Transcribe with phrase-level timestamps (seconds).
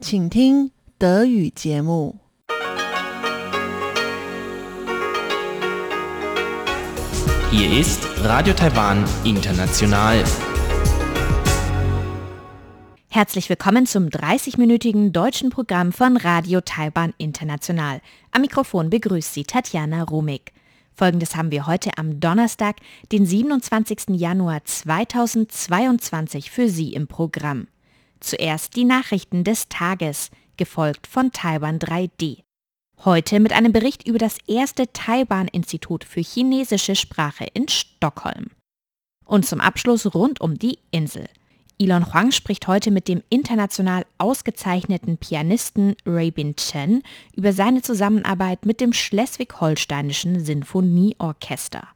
[0.00, 2.16] 请听德语节目。
[7.50, 10.24] Hier ist Radio Taiwan International.
[13.08, 18.00] Herzlich willkommen zum 30-minütigen deutschen Programm von Radio Taiwan International.
[18.30, 20.52] Am Mikrofon begrüßt Sie Tatjana Rumig.
[20.94, 22.76] Folgendes haben wir heute am Donnerstag,
[23.12, 24.18] den 27.
[24.18, 27.66] Januar 2022 für Sie im Programm.
[28.19, 32.43] Zuerst die Nachrichten des Tages, gefolgt von Taiwan 3D.
[33.05, 38.47] Heute mit einem Bericht über das erste Taiwan-Institut für chinesische Sprache in Stockholm.
[39.23, 41.27] Und zum Abschluss rund um die Insel.
[41.79, 47.03] Elon Huang spricht heute mit dem international ausgezeichneten Pianisten Rabin Chen
[47.35, 51.87] über seine Zusammenarbeit mit dem Schleswig-Holsteinischen Sinfonieorchester.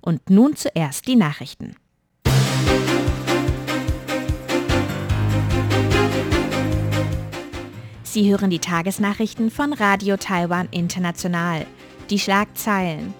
[0.00, 1.76] Und nun zuerst die Nachrichten.
[8.16, 11.66] Sie hören die Tagesnachrichten von Radio Taiwan International.
[12.08, 13.12] Die Schlagzeilen.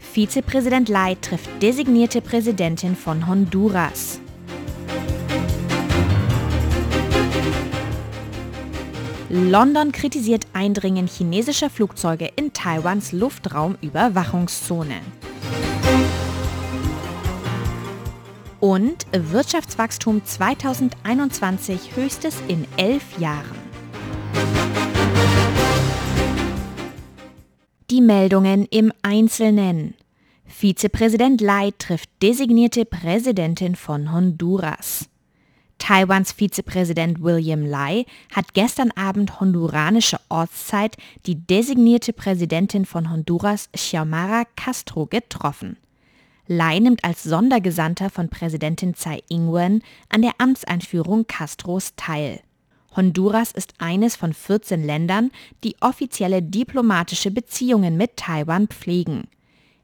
[0.00, 4.18] Vizepräsident Lai trifft designierte Präsidentin von Honduras.
[9.28, 14.96] London kritisiert Eindringen chinesischer Flugzeuge in Taiwans Luftraumüberwachungszone.
[18.64, 23.58] Und Wirtschaftswachstum 2021 höchstes in elf Jahren.
[27.90, 29.92] Die Meldungen im Einzelnen.
[30.46, 35.10] Vizepräsident Lai trifft designierte Präsidentin von Honduras.
[35.76, 44.44] Taiwans Vizepräsident William Lai hat gestern Abend honduranische Ortszeit die designierte Präsidentin von Honduras Xiomara
[44.56, 45.76] Castro getroffen.
[46.46, 52.40] Lai nimmt als Sondergesandter von Präsidentin Tsai Ing-wen an der Amtseinführung Castros teil.
[52.94, 55.30] Honduras ist eines von 14 Ländern,
[55.64, 59.24] die offizielle diplomatische Beziehungen mit Taiwan pflegen.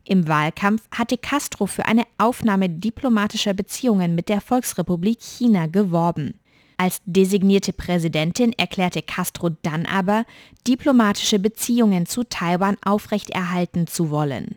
[0.04, 6.34] Im Wahlkampf hatte Castro für eine Aufnahme diplomatischer Beziehungen mit der Volksrepublik China geworben.
[6.76, 10.24] Als designierte Präsidentin erklärte Castro dann aber,
[10.66, 14.56] diplomatische Beziehungen zu Taiwan aufrechterhalten zu wollen.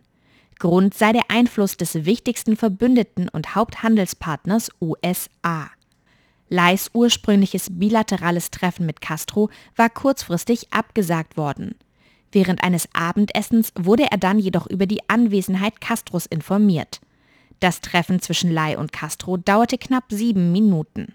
[0.63, 5.69] Grund sei der Einfluss des wichtigsten Verbündeten und Haupthandelspartners USA.
[6.47, 11.75] Leis ursprüngliches bilaterales Treffen mit Castro war kurzfristig abgesagt worden.
[12.31, 17.01] Während eines Abendessens wurde er dann jedoch über die Anwesenheit Castros informiert.
[17.59, 21.13] Das Treffen zwischen Lai und Castro dauerte knapp sieben Minuten.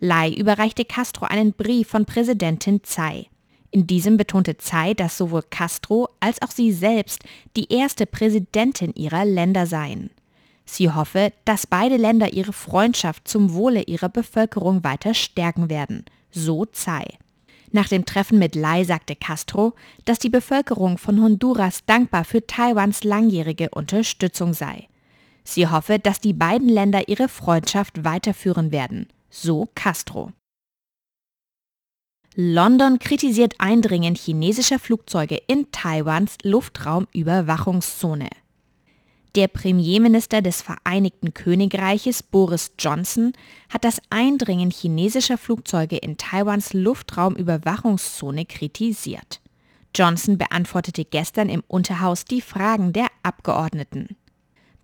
[0.00, 3.28] Lai überreichte Castro einen Brief von Präsidentin Tsai.
[3.74, 7.24] In diesem betonte Tsai, dass sowohl Castro als auch sie selbst
[7.56, 10.10] die erste Präsidentin ihrer Länder seien.
[10.64, 16.64] Sie hoffe, dass beide Länder ihre Freundschaft zum Wohle ihrer Bevölkerung weiter stärken werden, so
[16.66, 17.18] Tsai.
[17.72, 19.74] Nach dem Treffen mit Lai sagte Castro,
[20.04, 24.86] dass die Bevölkerung von Honduras dankbar für Taiwans langjährige Unterstützung sei.
[25.42, 30.30] Sie hoffe, dass die beiden Länder ihre Freundschaft weiterführen werden, so Castro.
[32.36, 38.28] London kritisiert Eindringen chinesischer Flugzeuge in Taiwans Luftraumüberwachungszone.
[39.36, 43.34] Der Premierminister des Vereinigten Königreiches Boris Johnson
[43.68, 49.40] hat das Eindringen chinesischer Flugzeuge in Taiwans Luftraumüberwachungszone kritisiert.
[49.94, 54.16] Johnson beantwortete gestern im Unterhaus die Fragen der Abgeordneten.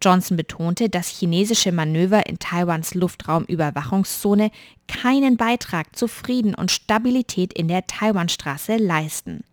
[0.03, 4.51] Johnson betonte, dass chinesische Manöver in Taiwans Luftraumüberwachungszone
[4.89, 9.45] keinen Beitrag zu Frieden und Stabilität in der Taiwanstraße leisten.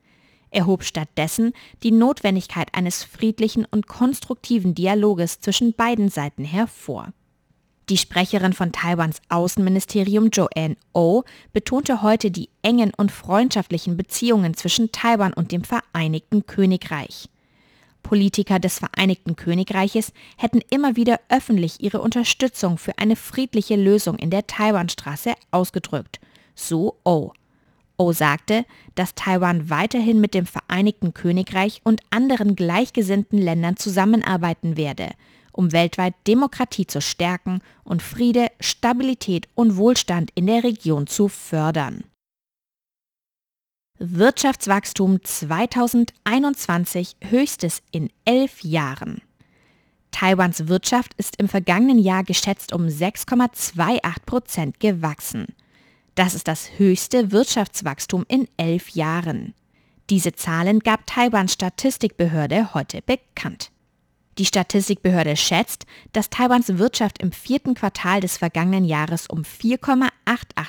[0.49, 1.51] Er hob stattdessen
[1.83, 7.11] die Notwendigkeit eines friedlichen und konstruktiven Dialoges zwischen beiden Seiten hervor.
[7.89, 14.55] Die Sprecherin von Taiwans Außenministerium Joanne O oh betonte heute die engen und freundschaftlichen Beziehungen
[14.55, 17.29] zwischen Taiwan und dem Vereinigten Königreich.
[18.07, 24.29] Politiker des Vereinigten Königreiches hätten immer wieder öffentlich ihre Unterstützung für eine friedliche Lösung in
[24.29, 26.21] der Taiwanstraße ausgedrückt,
[26.55, 27.33] so O.
[27.97, 28.63] O sagte,
[28.95, 35.09] dass Taiwan weiterhin mit dem Vereinigten Königreich und anderen gleichgesinnten Ländern zusammenarbeiten werde,
[35.51, 42.05] um weltweit Demokratie zu stärken und Friede, Stabilität und Wohlstand in der Region zu fördern.
[43.99, 49.23] Wirtschaftswachstum 2021 höchstes in elf Jahren.
[50.11, 55.47] Taiwans Wirtschaft ist im vergangenen Jahr geschätzt um 6,28 Prozent gewachsen.
[56.13, 59.55] Das ist das höchste Wirtschaftswachstum in elf Jahren.
[60.11, 63.71] Diese Zahlen gab Taiwans Statistikbehörde heute bekannt.
[64.37, 70.11] Die Statistikbehörde schätzt, dass Taiwans Wirtschaft im vierten Quartal des vergangenen Jahres um 4,88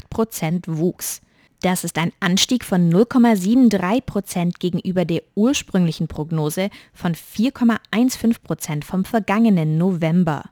[0.08, 1.20] Prozent wuchs.
[1.60, 9.04] Das ist ein Anstieg von 0,73 Prozent gegenüber der ursprünglichen Prognose von 4,15 Prozent vom
[9.04, 10.44] vergangenen November.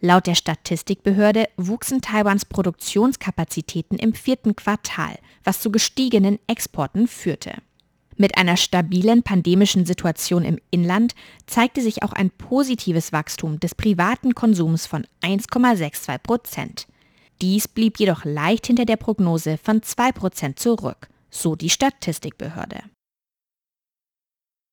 [0.00, 7.52] Laut der Statistikbehörde wuchsen Taiwans Produktionskapazitäten im vierten Quartal, was zu gestiegenen Exporten führte.
[8.16, 11.14] Mit einer stabilen pandemischen Situation im Inland
[11.46, 16.86] zeigte sich auch ein positives Wachstum des privaten Konsums von 1,62 Prozent.
[17.40, 22.82] Dies blieb jedoch leicht hinter der Prognose von 2% zurück, so die Statistikbehörde.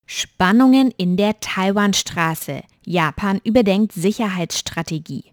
[0.07, 2.63] Spannungen in der Taiwanstraße.
[2.85, 5.31] Japan überdenkt Sicherheitsstrategie.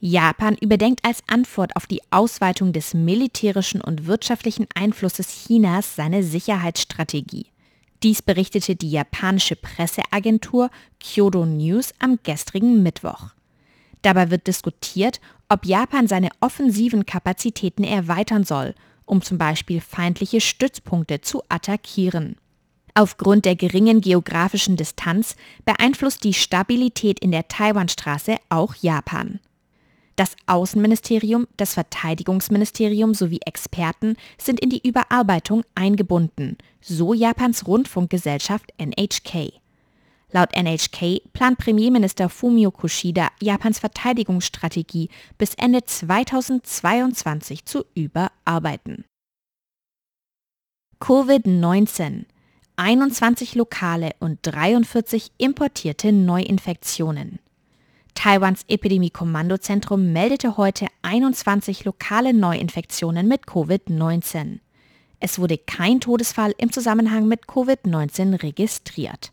[0.00, 7.46] Japan überdenkt als Antwort auf die Ausweitung des militärischen und wirtschaftlichen Einflusses Chinas seine Sicherheitsstrategie.
[8.02, 10.70] Dies berichtete die japanische Presseagentur
[11.00, 13.30] Kyodo News am gestrigen Mittwoch.
[14.02, 18.74] Dabei wird diskutiert, ob Japan seine offensiven Kapazitäten erweitern soll,
[19.04, 22.36] um zum Beispiel feindliche Stützpunkte zu attackieren.
[22.94, 29.40] Aufgrund der geringen geografischen Distanz beeinflusst die Stabilität in der Taiwanstraße auch Japan.
[30.16, 39.63] Das Außenministerium, das Verteidigungsministerium sowie Experten sind in die Überarbeitung eingebunden, so Japans Rundfunkgesellschaft NHK.
[40.34, 45.08] Laut NHK plant Premierminister Fumio Kishida, Japans Verteidigungsstrategie
[45.38, 49.04] bis Ende 2022 zu überarbeiten.
[51.00, 52.24] Covid-19
[52.74, 57.38] 21 lokale und 43 importierte Neuinfektionen.
[58.14, 64.58] Taiwans Epidemie-Kommandozentrum meldete heute 21 lokale Neuinfektionen mit Covid-19.
[65.20, 69.30] Es wurde kein Todesfall im Zusammenhang mit Covid-19 registriert.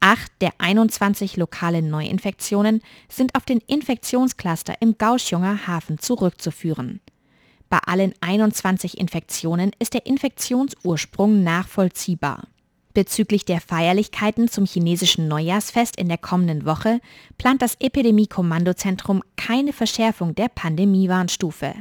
[0.00, 2.80] Acht der 21 lokalen Neuinfektionen
[3.10, 7.00] sind auf den Infektionscluster im Kaohsiunger Hafen zurückzuführen.
[7.68, 12.48] Bei allen 21 Infektionen ist der Infektionsursprung nachvollziehbar.
[12.94, 17.00] Bezüglich der Feierlichkeiten zum chinesischen Neujahrsfest in der kommenden Woche
[17.38, 21.74] plant das Epidemie-Kommandozentrum keine Verschärfung der Pandemiewarnstufe.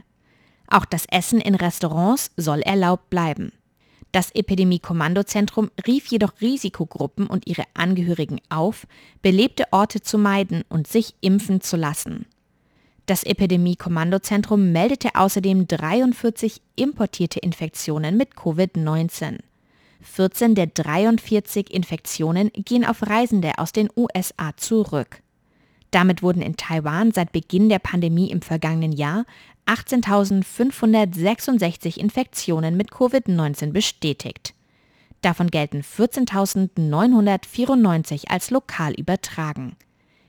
[0.68, 3.51] Auch das Essen in Restaurants soll erlaubt bleiben.
[4.11, 8.88] Das Epidemie-Kommandozentrum rief jedoch Risikogruppen und ihre Angehörigen auf,
[9.21, 12.25] belebte Orte zu meiden und sich impfen zu lassen.
[13.06, 19.39] Das Epidemie-Kommandozentrum meldete außerdem 43 importierte Infektionen mit Covid-19.
[20.01, 25.21] 14 der 43 Infektionen gehen auf Reisende aus den USA zurück.
[25.91, 29.24] Damit wurden in Taiwan seit Beginn der Pandemie im vergangenen Jahr
[29.65, 34.53] 18.566 Infektionen mit Covid-19 bestätigt.
[35.21, 39.75] Davon gelten 14.994 als lokal übertragen.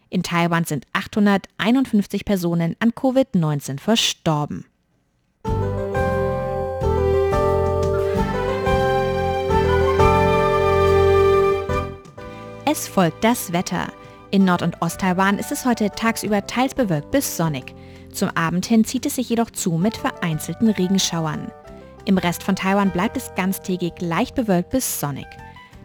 [0.08, 4.64] In Taiwan sind 851 Personen an Covid-19 verstorben.
[12.64, 13.92] Es folgt das Wetter.
[14.32, 17.74] In Nord- und Ost-Taiwan ist es heute tagsüber teils bewölkt bis sonnig.
[18.12, 21.50] Zum Abend hin zieht es sich jedoch zu mit vereinzelten Regenschauern.
[22.04, 25.26] Im Rest von Taiwan bleibt es ganztägig leicht bewölkt bis sonnig.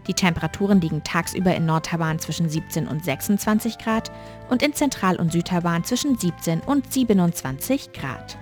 [0.06, 4.12] Die Temperaturen liegen tagsüber in Nord-Taiwan zwischen 17 und 26 Grad
[4.48, 8.38] und in Zentral- und Süd-Taiwan zwischen 17 und 27 Grad.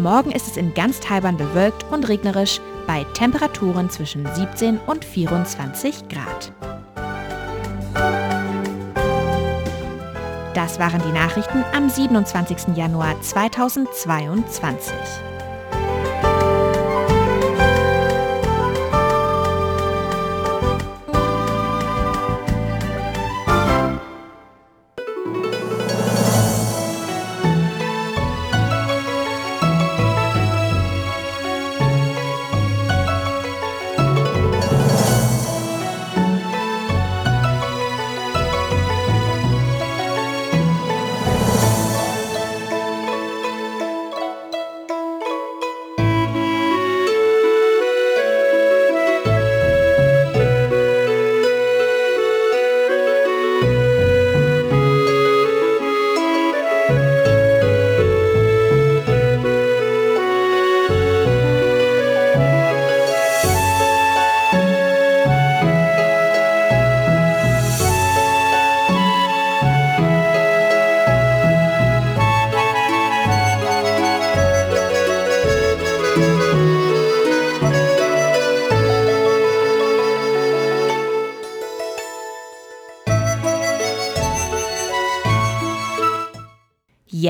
[0.00, 6.08] Morgen ist es in ganz Taiwan bewölkt und regnerisch bei Temperaturen zwischen 17 und 24
[6.08, 6.52] Grad.
[10.54, 12.76] Das waren die Nachrichten am 27.
[12.76, 14.94] Januar 2022.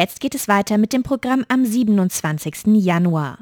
[0.01, 2.69] Jetzt geht es weiter mit dem Programm am 27.
[2.69, 3.41] Januar.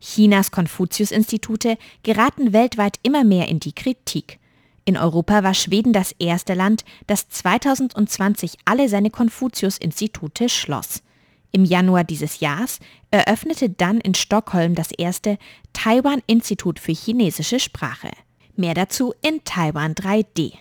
[0.00, 4.38] Chinas Konfuzius-Institute geraten weltweit immer mehr in die Kritik.
[4.86, 11.02] In Europa war Schweden das erste Land, das 2020 alle seine Konfuzius-Institute schloss.
[11.50, 12.78] Im Januar dieses Jahres
[13.10, 15.36] eröffnete dann in Stockholm das erste
[15.74, 18.12] Taiwan-Institut für chinesische Sprache.
[18.56, 20.54] Mehr dazu in Taiwan 3D.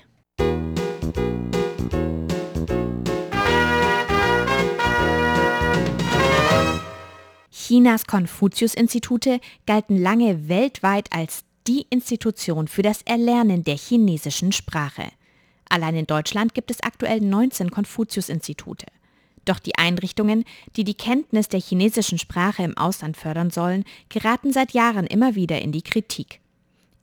[7.71, 15.05] Chinas Konfuzius-Institute galten lange weltweit als die Institution für das Erlernen der chinesischen Sprache.
[15.69, 18.87] Allein in Deutschland gibt es aktuell 19 Konfuzius-Institute.
[19.45, 20.43] Doch die Einrichtungen,
[20.75, 25.61] die die Kenntnis der chinesischen Sprache im Ausland fördern sollen, geraten seit Jahren immer wieder
[25.61, 26.41] in die Kritik.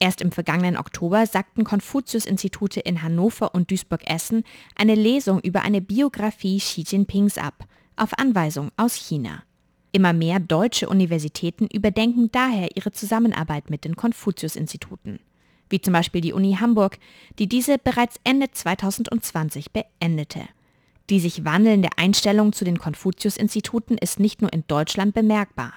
[0.01, 4.45] Erst im vergangenen Oktober sagten Konfuzius-Institute in Hannover und Duisburg-Essen
[4.77, 7.65] eine Lesung über eine Biografie Xi Jinpings ab,
[7.97, 9.45] auf Anweisung aus China.
[9.93, 15.19] Immer mehr deutsche Universitäten überdenken daher ihre Zusammenarbeit mit den Konfuzius-Instituten,
[15.71, 16.99] wie zum Beispiel die Uni Hamburg,
[17.39, 20.41] die diese bereits Ende 2020 beendete.
[21.09, 25.73] Die sich wandelnde Einstellung zu den Konfuzius-Instituten ist nicht nur in Deutschland bemerkbar.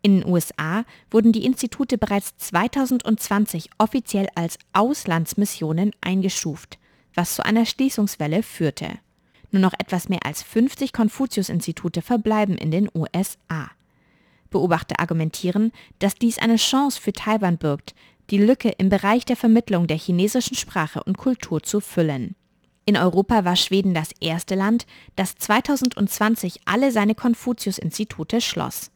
[0.00, 6.78] In den USA wurden die Institute bereits 2020 offiziell als Auslandsmissionen eingestuft,
[7.14, 9.00] was zu einer Schließungswelle führte.
[9.50, 13.70] Nur noch etwas mehr als 50 Konfuzius-Institute verbleiben in den USA.
[14.50, 17.94] Beobachter argumentieren, dass dies eine Chance für Taiwan birgt,
[18.30, 22.34] die Lücke im Bereich der Vermittlung der chinesischen Sprache und Kultur zu füllen.
[22.84, 24.86] In Europa war Schweden das erste Land,
[25.16, 28.90] das 2020 alle seine Konfuzius-Institute schloss.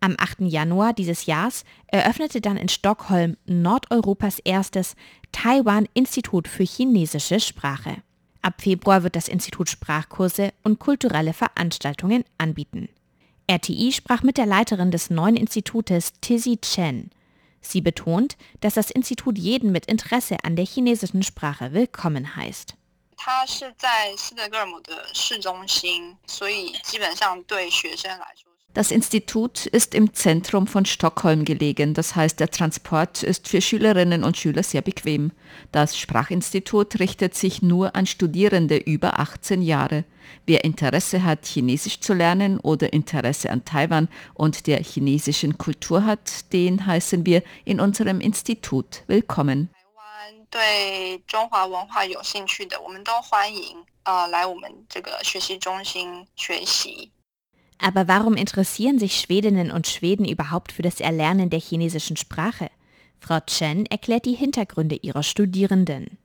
[0.00, 0.40] Am 8.
[0.40, 4.94] Januar dieses Jahres eröffnete dann in Stockholm Nordeuropas erstes
[5.32, 8.02] Taiwan-Institut für chinesische Sprache.
[8.46, 12.88] Ab Februar wird das Institut Sprachkurse und kulturelle Veranstaltungen anbieten.
[13.50, 17.10] RTI sprach mit der Leiterin des neuen Institutes Tizzy Chen.
[17.60, 22.76] Sie betont, dass das Institut jeden mit Interesse an der chinesischen Sprache willkommen heißt.
[28.75, 29.71] 它是在斯德哥尔摩的市中心，所以基本上对学生来说。
[29.71, 34.37] das Institut ist im Zentrum von Stockholm gelegen, das heißt der Transport ist für Schülerinnen und
[34.37, 35.33] Schüler sehr bequem.
[35.73, 40.05] Das Sprachinstitut richtet sich nur an Studierende über 18 Jahre.
[40.45, 46.53] Wer Interesse hat, Chinesisch zu lernen oder Interesse an Taiwan und der chinesischen Kultur hat,
[46.53, 49.69] den heißen wir in unserem Institut willkommen.
[50.49, 57.11] 对中华文化有兴趣的，我们都欢迎呃来我们这个学习中心学习。
[57.78, 62.70] Aber warum interessieren sich Schwedinnen und Schweden überhaupt für das Erlernen der chinesischen Sprache?
[63.20, 66.18] Frau Chen erklärt die Hintergründe ihrer Studierenden.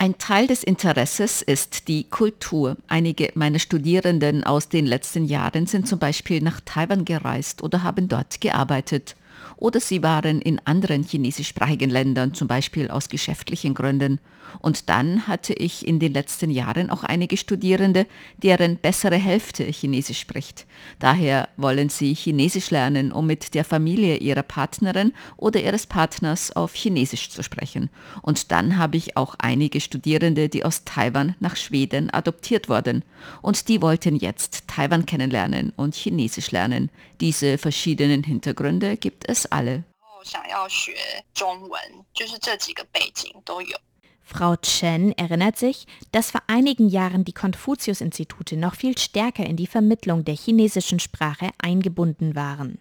[0.00, 2.76] Ein Teil des Interesses ist die Kultur.
[2.86, 8.08] Einige meiner Studierenden aus den letzten Jahren sind zum Beispiel nach Taiwan gereist oder haben
[8.08, 9.16] dort gearbeitet
[9.58, 14.20] oder sie waren in anderen chinesischsprachigen Ländern, zum Beispiel aus geschäftlichen Gründen.
[14.60, 18.06] Und dann hatte ich in den letzten Jahren auch einige Studierende,
[18.38, 20.66] deren bessere Hälfte Chinesisch spricht.
[20.98, 26.74] Daher wollen sie Chinesisch lernen, um mit der Familie ihrer Partnerin oder ihres Partners auf
[26.74, 27.90] Chinesisch zu sprechen.
[28.22, 33.04] Und dann habe ich auch einige Studierende, die aus Taiwan nach Schweden adoptiert wurden.
[33.42, 36.90] Und die wollten jetzt Taiwan kennenlernen und Chinesisch lernen.
[37.20, 39.84] Diese verschiedenen Hintergründe gibt es alle.
[44.22, 49.66] Frau Chen erinnert sich, dass vor einigen Jahren die Konfuzius-Institute noch viel stärker in die
[49.66, 52.78] Vermittlung der chinesischen Sprache eingebunden waren.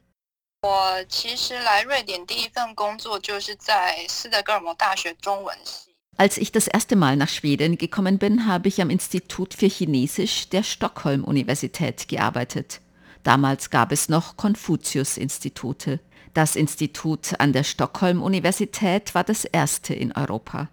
[6.18, 10.50] Als ich das erste Mal nach Schweden gekommen bin, habe ich am Institut für Chinesisch
[10.50, 12.82] der Stockholm-Universität gearbeitet.
[13.28, 16.00] Damals gab es noch Konfuzius-Institute.
[16.34, 20.70] Das Institut an der Stockholm-Universität war das erste in Europa.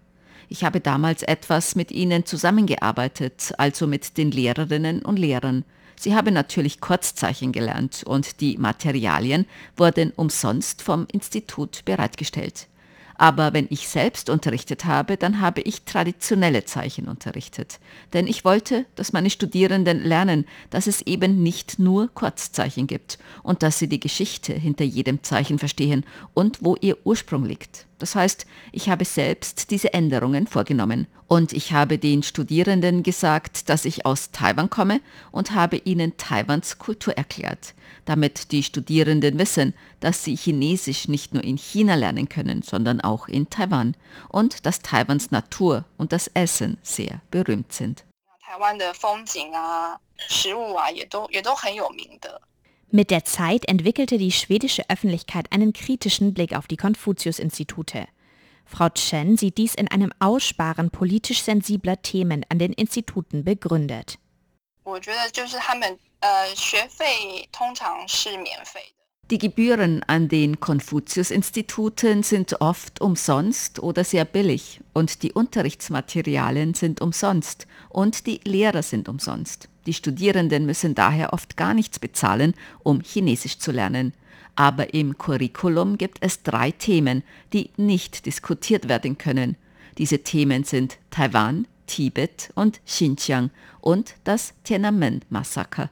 [0.47, 5.65] Ich habe damals etwas mit ihnen zusammengearbeitet, also mit den Lehrerinnen und Lehrern.
[5.99, 12.67] Sie haben natürlich Kurzzeichen gelernt und die Materialien wurden umsonst vom Institut bereitgestellt.
[13.17, 17.79] Aber wenn ich selbst unterrichtet habe, dann habe ich traditionelle Zeichen unterrichtet.
[18.13, 23.63] Denn ich wollte, dass meine Studierenden lernen, dass es eben nicht nur Kurzzeichen gibt und
[23.63, 27.85] dass sie die Geschichte hinter jedem Zeichen verstehen und wo ihr Ursprung liegt.
[27.99, 31.07] Das heißt, ich habe selbst diese Änderungen vorgenommen.
[31.27, 36.77] Und ich habe den Studierenden gesagt, dass ich aus Taiwan komme und habe ihnen Taiwans
[36.77, 37.73] Kultur erklärt,
[38.05, 43.27] damit die Studierenden wissen, dass sie Chinesisch nicht nur in China lernen können, sondern auch
[43.27, 43.95] in Taiwan
[44.29, 48.05] und dass Taiwans Natur und das Essen sehr berühmt sind.
[52.95, 58.07] Mit der Zeit entwickelte die schwedische Öffentlichkeit einen kritischen Blick auf die Konfuzius-Institute.
[58.63, 64.17] Frau Chen sieht dies in einem Aussparen politisch sensibler Themen an den Instituten begründet.
[69.29, 77.01] Die Gebühren an den Konfuzius-Instituten sind oft umsonst oder sehr billig und die Unterrichtsmaterialien sind
[77.01, 79.67] umsonst und die Lehrer sind umsonst.
[79.85, 84.13] Die Studierenden müssen daher oft gar nichts bezahlen, um Chinesisch zu lernen.
[84.55, 87.23] Aber im Curriculum gibt es drei Themen,
[87.53, 89.57] die nicht diskutiert werden können.
[89.97, 93.51] Diese Themen sind Taiwan, Tibet und Xinjiang
[93.81, 95.89] und das Tiananmen-Massaker.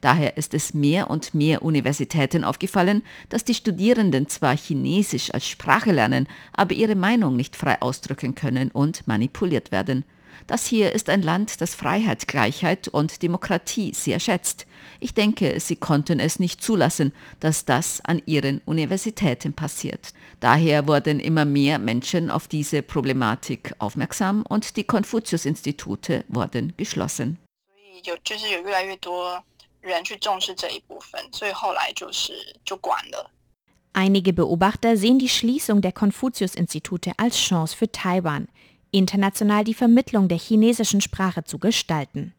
[0.00, 5.92] Daher ist es mehr und mehr Universitäten aufgefallen, dass die Studierenden zwar Chinesisch als Sprache
[5.92, 10.04] lernen, aber ihre Meinung nicht frei ausdrücken können und manipuliert werden.
[10.46, 14.66] Das hier ist ein Land, das Freiheit, Gleichheit und Demokratie sehr schätzt.
[15.00, 20.12] Ich denke, sie konnten es nicht zulassen, dass das an ihren Universitäten passiert.
[20.40, 27.38] Daher wurden immer mehr Menschen auf diese Problematik aufmerksam und die Konfuzius-Institute wurden geschlossen.
[33.92, 38.46] Einige Beobachter sehen die Schließung der Konfuzius-Institute als Chance für Taiwan
[38.96, 42.34] international die Vermittlung der chinesischen Sprache zu gestalten.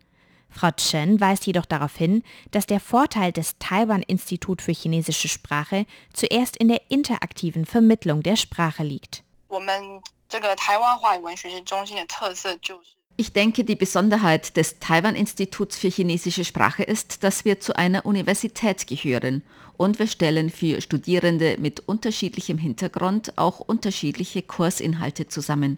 [0.50, 6.58] Frau Chen weist jedoch darauf hin, dass der Vorteil des Taiwan-Institut für chinesische Sprache zuerst
[6.58, 9.24] in der interaktiven Vermittlung der Sprache liegt.
[13.20, 18.86] Ich denke, die Besonderheit des Taiwan-Instituts für chinesische Sprache ist, dass wir zu einer Universität
[18.88, 19.44] gehören
[19.76, 25.78] und wir stellen für Studierende mit unterschiedlichem Hintergrund auch unterschiedliche Kursinhalte zusammen.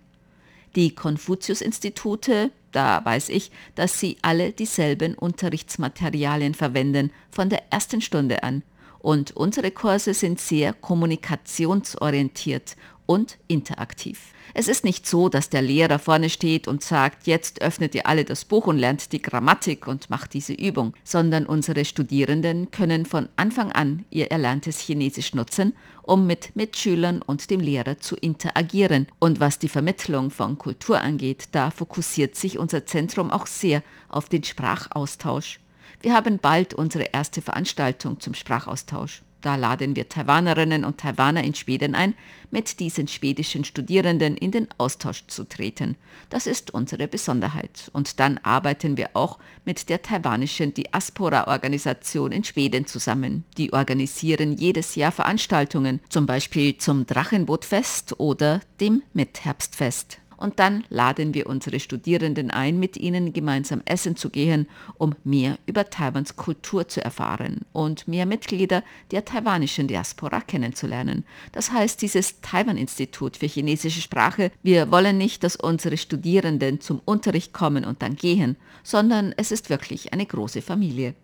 [0.76, 8.44] Die Konfuzius-Institute, da weiß ich, dass sie alle dieselben Unterrichtsmaterialien verwenden, von der ersten Stunde
[8.44, 8.64] an.
[9.00, 12.76] Und unsere Kurse sind sehr kommunikationsorientiert
[13.10, 14.34] und interaktiv.
[14.54, 18.24] Es ist nicht so, dass der Lehrer vorne steht und sagt, jetzt öffnet ihr alle
[18.24, 23.28] das Buch und lernt die Grammatik und macht diese Übung, sondern unsere Studierenden können von
[23.36, 29.08] Anfang an ihr erlerntes Chinesisch nutzen, um mit Mitschülern und dem Lehrer zu interagieren.
[29.18, 34.30] Und was die Vermittlung von Kultur angeht, da fokussiert sich unser Zentrum auch sehr auf
[34.30, 35.60] den Sprachaustausch.
[36.02, 39.24] Wir haben bald unsere erste Veranstaltung zum Sprachaustausch.
[39.42, 42.14] Da laden wir Taiwanerinnen und Taiwaner in Schweden ein,
[42.52, 45.96] mit diesen schwedischen Studierenden in den Austausch zu treten.
[46.30, 47.90] Das ist unsere Besonderheit.
[47.94, 53.46] Und dann arbeiten wir auch mit der taiwanischen Diaspora-Organisation in Schweden zusammen.
[53.58, 61.34] Die organisieren jedes Jahr Veranstaltungen, zum Beispiel zum Drachenbootfest oder dem Mitherbstfest und dann laden
[61.34, 66.88] wir unsere Studierenden ein, mit ihnen gemeinsam essen zu gehen, um mehr über Taiwans Kultur
[66.88, 71.26] zu erfahren und mehr Mitglieder der taiwanischen Diaspora kennenzulernen.
[71.52, 77.52] Das heißt, dieses Taiwan-Institut für chinesische Sprache, wir wollen nicht, dass unsere Studierenden zum Unterricht
[77.52, 81.16] kommen und dann gehen, sondern es ist wirklich eine große Familie.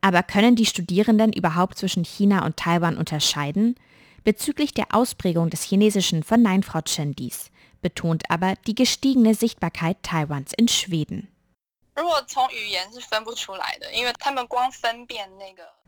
[0.00, 3.74] Aber können die Studierenden überhaupt zwischen China und Taiwan unterscheiden?
[4.24, 7.50] Bezüglich der Ausprägung des Chinesischen verneint Frau Chen dies,
[7.82, 11.28] betont aber die gestiegene Sichtbarkeit Taiwans in Schweden.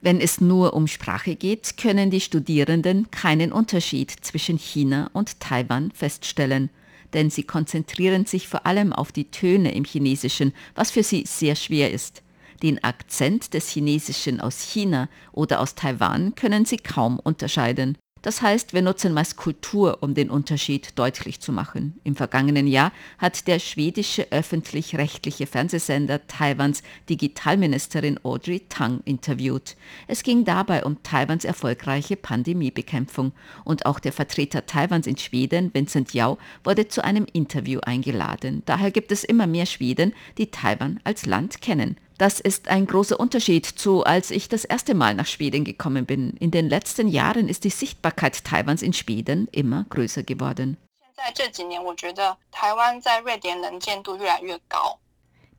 [0.03, 5.91] Wenn es nur um Sprache geht, können die Studierenden keinen Unterschied zwischen China und Taiwan
[5.93, 6.69] feststellen,
[7.15, 11.57] denn sie konzentrieren sich vor allem auf die Töne im Chinesischen, was für sie sehr
[11.57, 12.23] schwer ist.
[12.63, 17.97] Den Akzent des Chinesischen aus China oder aus Taiwan können sie kaum unterscheiden.
[18.27, 22.01] Das heißt, wir nutzen meist Kultur, um den Unterschied deutlich zu machen.
[22.03, 29.77] Im vergangenen Jahr hat der schwedische öffentlich-rechtliche Fernsehsender Taiwans Digitalministerin Audrey Tang interviewt.
[30.09, 33.31] Es ging dabei um Taiwans erfolgreiche Pandemiebekämpfung
[33.63, 38.65] und auch der Vertreter Taiwans in Schweden, Vincent Yao, wurde zu einem Interview eingeladen.
[38.67, 41.97] Daher gibt es immer mehr Schweden, die Taiwan als Land kennen.
[42.19, 46.35] Das ist ein großer Unterschied zu, als ich das erste Mal nach Schweden gekommen bin.
[46.39, 50.79] In den letzten Jahren ist die Sichtbarkeit Taiwans in Schweden immer größer geworden.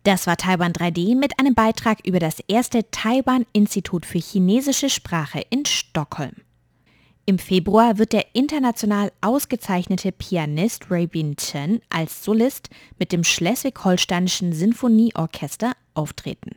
[0.03, 5.65] Das war Taiwan 3D mit einem Beitrag über das erste Taiwan-Institut für chinesische Sprache in
[5.65, 6.33] Stockholm.
[7.25, 15.73] Im Februar wird der international ausgezeichnete Pianist Rabin Chen als Solist mit dem Schleswig-Holsteinischen Sinfonieorchester
[15.97, 16.51] auftreten.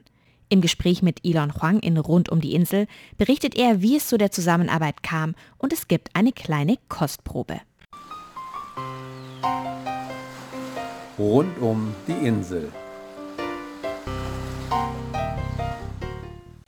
[0.48, 4.18] Im Gespräch mit Elon Huang in Rund um die Insel berichtet er, wie es zu
[4.18, 7.60] der Zusammenarbeit kam und es gibt eine kleine Kostprobe.
[11.18, 12.72] Rund um die Insel.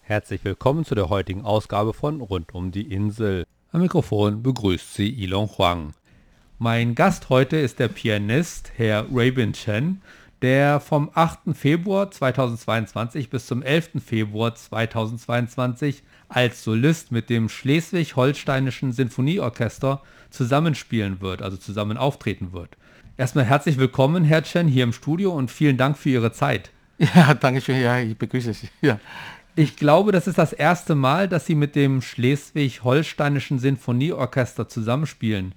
[0.02, 3.46] Herzlich willkommen zu der heutigen Ausgabe von Rund um die Insel.
[3.72, 5.94] Am Mikrofon begrüßt Sie Ilon Huang.
[6.58, 10.02] Mein Gast heute ist der Pianist Herr Rabin Chen,
[10.42, 11.54] der vom 8.
[11.54, 14.02] Februar 2022 bis zum 11.
[14.04, 22.76] Februar 2022 als Solist mit dem Schleswig-Holsteinischen Sinfonieorchester zusammenspielen wird, also zusammen auftreten wird.
[23.16, 26.70] Erstmal herzlich willkommen, Herr Chen, hier im Studio und vielen Dank für Ihre Zeit.
[27.14, 27.80] Ja, danke schön.
[27.80, 28.68] Ja, ich begrüße Sie.
[28.80, 29.00] Ja.
[29.54, 35.54] Ich glaube, das ist das erste Mal, dass Sie mit dem Schleswig-Holsteinischen Sinfonieorchester zusammenspielen.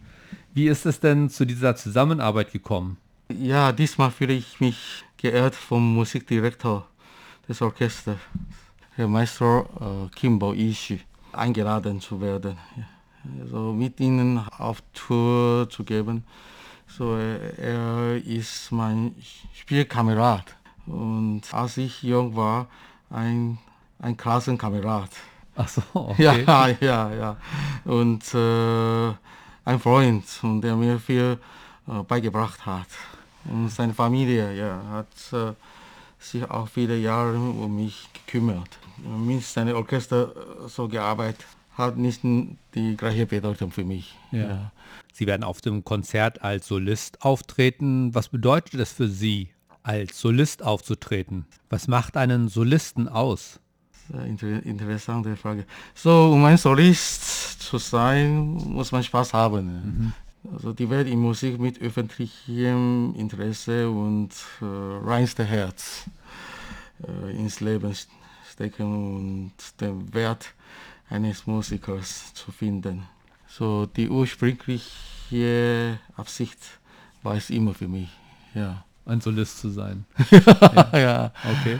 [0.53, 2.97] Wie ist es denn zu dieser Zusammenarbeit gekommen?
[3.29, 6.87] Ja, diesmal fühle ich mich geehrt vom Musikdirektor
[7.47, 8.17] des Orchesters,
[8.95, 11.01] Herr Maestro äh, Kimbo Ishii,
[11.33, 12.57] eingeladen zu werden.
[13.41, 16.23] Also mit Ihnen auf Tour zu geben.
[16.87, 19.15] So, er ist mein
[19.53, 20.55] Spielkamerad.
[20.85, 22.67] Und als ich jung war,
[23.09, 23.57] ein
[23.99, 25.09] ein Klassenkamerad.
[25.55, 26.43] Ach so, okay.
[26.45, 27.37] Ja, ja, ja.
[27.85, 29.13] Und äh,
[29.65, 31.39] ein Freund, der mir viel
[31.85, 32.87] beigebracht hat.
[33.45, 35.53] Und seine Familie ja, hat äh,
[36.19, 38.69] sich auch viele Jahre um mich gekümmert.
[38.97, 41.45] Mit seinem Orchester äh, so gearbeitet
[41.77, 44.15] hat nicht die gleiche Bedeutung für mich.
[44.31, 44.39] Ja.
[44.39, 44.71] ja.
[45.13, 48.15] Sie werden auf dem Konzert als Solist auftreten.
[48.15, 49.49] Was bedeutet es für Sie,
[49.83, 51.45] als Solist aufzutreten?
[51.69, 53.59] Was macht einen Solisten aus?
[54.25, 55.65] Inter interessante Frage.
[55.95, 59.65] So, um ein Solist zu sein, muss man Spaß haben.
[59.65, 60.13] Mhm.
[60.53, 64.29] Also die Welt in Musik mit öffentlichem Interesse und
[64.61, 66.05] äh, reinste Herz
[67.07, 67.95] äh, ins Leben
[68.49, 70.53] stecken und den Wert
[71.09, 73.03] eines Musikers zu finden.
[73.47, 76.59] So die ursprüngliche Absicht
[77.23, 78.09] war es immer für mich.
[78.53, 78.83] Ja.
[79.05, 80.05] Ein Solist zu sein.
[80.31, 80.97] ja.
[80.97, 81.31] ja.
[81.43, 81.79] Okay.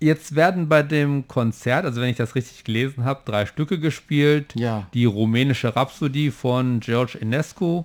[0.00, 4.54] Jetzt werden bei dem Konzert, also wenn ich das richtig gelesen habe, drei Stücke gespielt.
[4.54, 4.86] Ja.
[4.94, 7.84] Die rumänische Rhapsodie von George Enescu,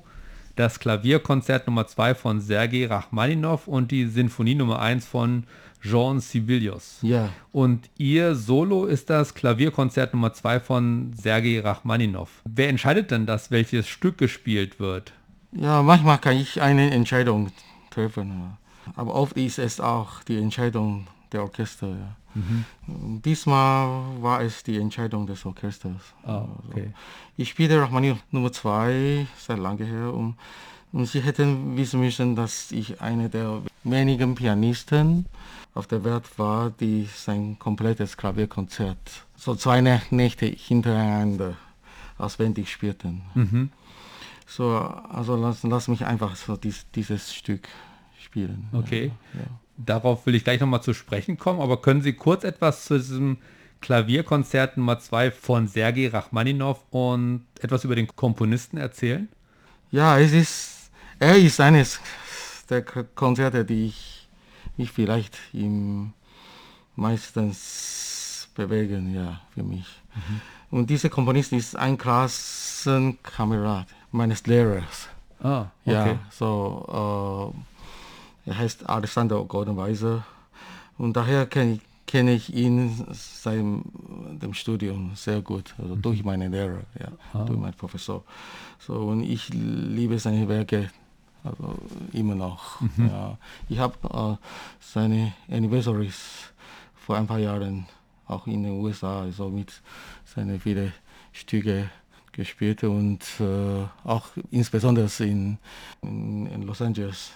[0.55, 5.45] das Klavierkonzert Nummer 2 von Sergei Rachmaninov und die Sinfonie Nummer 1 von
[5.81, 6.99] Jean Sibelius.
[7.01, 7.29] Ja.
[7.51, 12.29] Und ihr Solo ist das Klavierkonzert Nummer 2 von Sergei Rachmaninov.
[12.45, 15.13] Wer entscheidet denn das, welches Stück gespielt wird?
[15.51, 17.51] Ja, manchmal kann ich eine Entscheidung
[17.89, 18.57] treffen.
[18.95, 21.87] Aber oft ist es auch die Entscheidung der Orchester.
[21.87, 22.15] Ja.
[22.35, 23.21] Mhm.
[23.21, 26.13] Diesmal war es die Entscheidung des Orchesters.
[26.23, 26.81] Ah, okay.
[26.81, 26.91] also,
[27.37, 30.35] ich spiele Rachmaninoff Nummer 2 seit lange her und,
[30.91, 35.25] und sie hätten wissen müssen, dass ich einer der wenigen Pianisten
[35.73, 41.55] auf der Welt war, die sein komplettes Klavierkonzert so zwei Nächte hintereinander
[42.17, 43.23] auswendig spielten.
[43.33, 43.71] Mhm.
[44.47, 47.67] So, also lass, lass mich einfach so dies, dieses Stück
[48.19, 48.69] spielen.
[48.71, 49.11] Okay.
[49.33, 49.45] Ja, ja.
[49.77, 53.37] Darauf will ich gleich nochmal zu sprechen kommen, aber können Sie kurz etwas zu diesem
[53.81, 59.27] Klavierkonzert Nummer 2 von Sergei Rachmaninov und etwas über den Komponisten erzählen?
[59.91, 61.99] Ja, es ist, er ist eines
[62.69, 64.27] der Konzerte, die ich
[64.77, 66.13] mich vielleicht im
[66.95, 69.87] meistens bewegen, ja, für mich.
[70.15, 70.41] Mhm.
[70.77, 75.09] Und dieser Komponist ist ein Klassenkamerad meines Lehrers.
[75.41, 75.93] Ah, okay.
[75.93, 77.72] Ja, so, äh,
[78.45, 80.25] er heißt Alexander Goldenweiser
[80.97, 86.25] und daher kenne ich, kenn ich ihn seit dem Studium sehr gut, also durch mhm.
[86.25, 87.43] meine Lehrer, ja, ah.
[87.45, 88.23] durch meinen Professor.
[88.79, 90.89] So, und ich liebe seine Werke
[91.43, 91.75] also
[92.13, 92.79] immer noch.
[92.81, 93.07] Mhm.
[93.07, 93.37] Ja.
[93.69, 94.45] Ich habe äh,
[94.79, 96.53] seine Anniversaries
[96.95, 97.85] vor ein paar Jahren
[98.27, 99.81] auch in den USA, also mit
[100.25, 100.93] seinen vielen
[101.33, 101.89] Stücke
[102.31, 105.57] gespielt und äh, auch insbesondere in,
[106.01, 107.31] in, in Los Angeles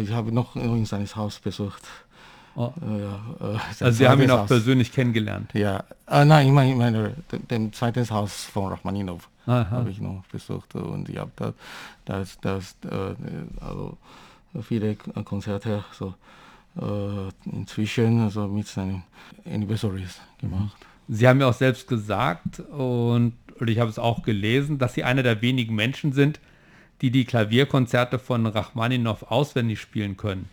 [0.00, 1.82] ich habe noch in seines Haus besucht.
[2.56, 2.72] Oh.
[2.80, 4.48] Ja, äh, also Sie haben ihn auch Haus.
[4.48, 5.52] persönlich kennengelernt?
[5.54, 7.14] Ja, äh, nein, ich meine, ich meine
[7.50, 11.52] dem zweiten Haus von Rachmaninov habe ich noch besucht und ich habe da
[12.04, 13.14] das, das, äh,
[13.60, 13.98] also
[14.62, 16.14] viele Konzerte so
[16.80, 19.02] äh, inzwischen also mit seinen
[19.44, 20.76] Anniversaries gemacht.
[21.08, 25.04] Sie haben ja auch selbst gesagt und, und ich habe es auch gelesen, dass Sie
[25.04, 26.40] einer der wenigen Menschen sind,
[27.00, 30.48] die die Klavierkonzerte von Rachmaninow auswendig spielen können.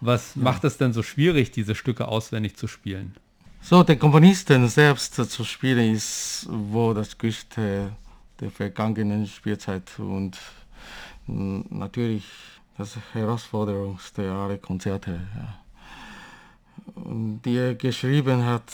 [0.00, 3.14] Was macht es denn so schwierig, diese Stücke auswendig zu spielen?
[3.60, 7.92] So, der Komponisten selbst zu spielen ist wohl das größte
[8.40, 10.38] der vergangenen Spielzeit und
[11.26, 12.24] mm, natürlich
[12.78, 15.20] das herausforderndste aller Konzerte.
[15.36, 15.60] Ja.
[16.94, 18.72] Und die er geschrieben hat,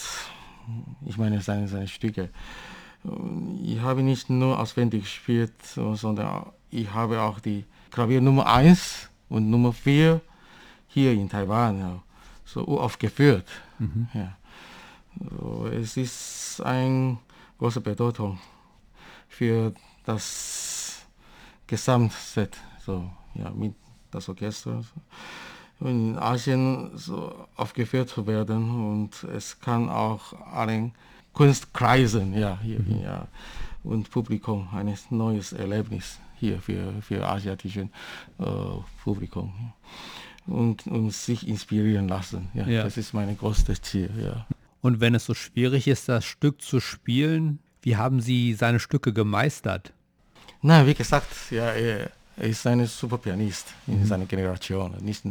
[1.05, 2.31] ich meine seine, seine Stücke.
[3.65, 9.51] Ich habe nicht nur auswendig gespielt, sondern ich habe auch die Klavier Nummer 1 und
[9.51, 10.21] Nummer 4
[10.89, 12.01] hier in Taiwan
[12.45, 13.49] so aufgeführt.
[13.79, 14.09] Mhm.
[14.15, 14.37] Ja.
[15.19, 17.19] So, es ist eine
[17.59, 18.39] große Bedeutung
[19.29, 19.73] für
[20.05, 21.07] das
[21.67, 23.75] Gesamtset, so, ja, mit
[24.11, 24.83] das Orchester.
[25.81, 30.95] in Asien so aufgeführt zu werden und es kann auch allen
[31.33, 33.03] Kunstkreisen ja, hier, mhm.
[33.03, 33.29] ja,
[33.85, 37.91] und Publikum ein neues Erlebnis hier für, für asiatischen
[38.39, 38.45] äh,
[39.03, 39.73] Publikum
[40.47, 42.49] und, und sich inspirieren lassen.
[42.55, 42.83] Ja, ja.
[42.85, 44.11] Das ist mein größtes Ziel.
[44.23, 44.47] Ja.
[44.81, 49.13] Und wenn es so schwierig ist, das Stück zu spielen, wie haben Sie seine Stücke
[49.13, 49.93] gemeistert?
[50.63, 54.07] Na, wie gesagt, ja, er ist ein super Pianist in mhm.
[54.07, 55.23] seiner Generation, nicht,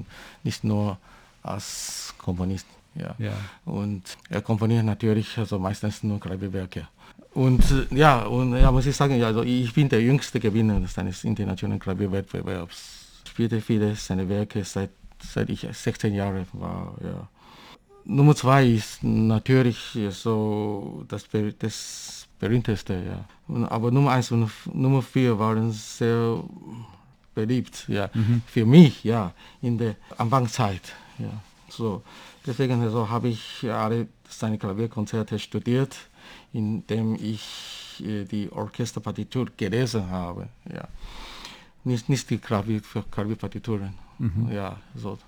[0.43, 0.97] nicht nur
[1.43, 2.65] als Komponist.
[2.95, 3.15] Ja.
[3.17, 3.33] ja.
[3.65, 6.87] Und er komponiert natürlich also meistens nur Klavierwerke.
[7.33, 11.79] Und ja, und ja, muss ich sagen, also ich bin der jüngste Gewinner seines internationalen
[11.79, 13.21] Klavierwettbewerbs.
[13.25, 16.95] Ich spielte viele seiner Werke seit, seit ich 16 Jahre war.
[17.03, 17.27] Ja.
[18.05, 21.27] Nummer zwei ist natürlich so das,
[21.59, 23.65] das berühmteste, ja.
[23.67, 26.41] Aber Nummer eins und Nummer vier waren sehr
[27.33, 28.41] beliebt, ja, mhm.
[28.45, 31.41] für mich, ja, in der Anfangszeit, ja.
[31.69, 32.03] So,
[32.45, 35.97] deswegen also, habe ich alle seine Klavierkonzerte studiert,
[36.53, 40.87] indem ich äh, die Orchesterpartitur gelesen habe, ja.
[41.83, 44.51] Nicht, nicht die Klavier, Klavierpartituren, mhm.
[44.51, 45.19] ja, so.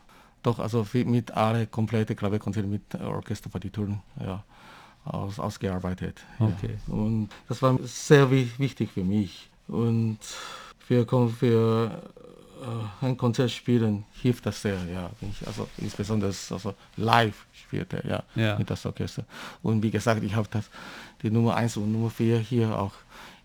[0.41, 4.43] Doch, also mit alle komplette Klavierkonzerte mit Orchesterpartituren, ja
[5.07, 6.23] aus, ausgearbeitet.
[6.39, 6.77] Okay.
[6.87, 6.93] Ja.
[6.93, 9.49] Und das war sehr wichtig für mich.
[9.67, 10.19] Und
[10.79, 12.03] für, für
[13.01, 15.09] ein Konzert spielen hilft das sehr, ja.
[15.45, 19.25] Also insbesondere also live spielte, ja, ja, mit das Orchester.
[19.61, 20.69] Und wie gesagt, ich habe das
[21.21, 22.93] die Nummer 1 und Nummer 4 hier auch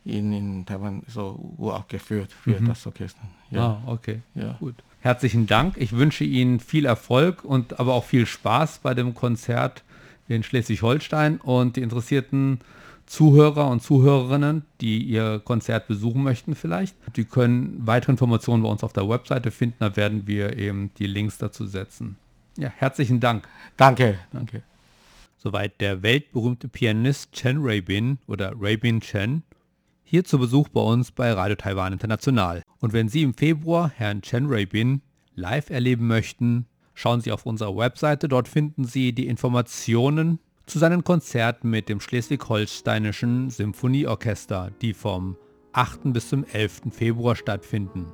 [0.05, 2.69] in, in Taiwan so auch geführt für mhm.
[2.69, 3.23] das Orchester.
[3.51, 4.57] Ja, ah, okay, ja.
[4.59, 4.75] gut.
[5.01, 5.77] Herzlichen Dank.
[5.79, 9.83] Ich wünsche Ihnen viel Erfolg und aber auch viel Spaß bei dem Konzert
[10.29, 12.61] in Schleswig-Holstein und die interessierten
[13.07, 18.83] Zuhörer und Zuhörerinnen, die ihr Konzert besuchen möchten vielleicht, die können weitere Informationen bei uns
[18.83, 19.77] auf der Webseite finden.
[19.81, 22.17] Da werden wir eben die Links dazu setzen.
[22.57, 23.49] Ja, herzlichen Dank.
[23.77, 24.19] Danke.
[24.33, 24.63] Danke.
[25.37, 29.43] Soweit der weltberühmte Pianist Chen Rabin oder Rabin Chen
[30.05, 32.63] hier zu Besuch bei uns bei Radio Taiwan International.
[32.81, 35.01] Und wenn Sie im Februar Herrn Chen Rabin
[35.35, 40.39] live erleben möchten, Schauen Sie auf unserer Webseite, dort finden Sie die Informationen
[40.73, 45.37] zu seinen Konzerten mit dem Schleswig-Holsteinischen Symphonieorchester, die vom
[45.73, 46.15] 8.
[46.15, 46.85] bis zum 11.
[46.91, 48.07] Februar stattfinden.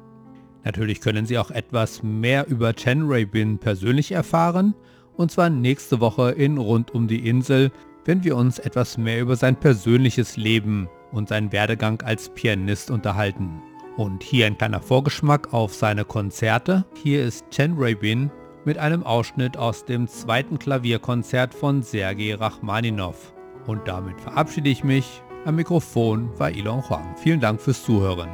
[0.65, 4.75] Natürlich können Sie auch etwas mehr über Chen Rabin persönlich erfahren,
[5.17, 7.71] und zwar nächste Woche in Rund um die Insel,
[8.05, 13.63] wenn wir uns etwas mehr über sein persönliches Leben und seinen Werdegang als Pianist unterhalten.
[13.97, 16.85] Und hier ein kleiner Vorgeschmack auf seine Konzerte.
[17.03, 18.33] Hier ist Chen Rabin
[18.69, 23.33] mit einem Ausschnitt aus dem zweiten Klavierkonzert von Sergei Rachmaninow.
[23.67, 25.23] Und damit verabschiede ich mich.
[25.47, 27.17] Am Mikrofon war Ilon Huang.
[27.17, 28.29] Vielen Dank fürs Zuhören.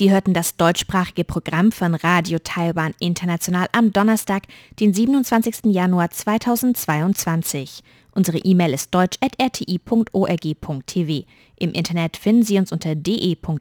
[0.00, 4.44] Sie hörten das deutschsprachige Programm von Radio Taiwan International am Donnerstag,
[4.80, 5.66] den 27.
[5.66, 7.82] Januar 2022.
[8.12, 11.26] Unsere E-Mail ist deutsch.rti.org.tv.
[11.56, 13.60] Im Internet finden Sie uns unter de.rti.org.tv.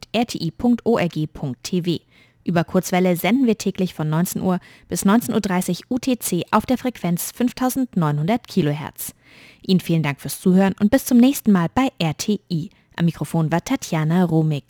[2.45, 7.33] Über Kurzwelle senden wir täglich von 19 Uhr bis 19.30 Uhr UTC auf der Frequenz
[7.35, 9.13] 5900 kHz.
[9.67, 12.69] Ihnen vielen Dank fürs Zuhören und bis zum nächsten Mal bei RTI.
[12.95, 14.63] Am Mikrofon war Tatjana Romig.